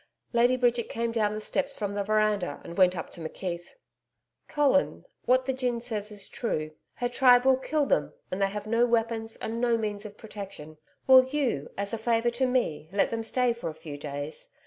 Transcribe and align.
Lady 0.33 0.57
Bridget 0.57 0.89
came 0.89 1.11
down 1.11 1.35
the 1.35 1.39
steps 1.39 1.77
from 1.77 1.93
the 1.93 2.01
veranda 2.03 2.59
and 2.63 2.75
went 2.75 2.97
up 2.97 3.11
to 3.11 3.21
McKeith. 3.21 3.67
'Colin, 4.47 5.05
what 5.25 5.45
the 5.45 5.53
gin 5.53 5.79
says 5.79 6.09
is 6.09 6.27
true. 6.27 6.71
Her 6.95 7.07
tribe 7.07 7.45
will 7.45 7.55
kill 7.57 7.85
them, 7.85 8.11
and 8.31 8.41
they 8.41 8.47
have 8.49 8.65
no 8.65 8.87
weapons 8.87 9.35
and 9.35 9.61
no 9.61 9.77
means 9.77 10.03
of 10.03 10.17
protection. 10.17 10.79
Will 11.05 11.25
you, 11.25 11.69
as 11.77 11.93
a 11.93 11.99
favour 11.99 12.31
to 12.31 12.47
me, 12.47 12.89
let 12.91 13.11
them 13.11 13.21
stay 13.21 13.53
for 13.53 13.69
a 13.69 13.75
few 13.75 13.95
days? 13.95 14.49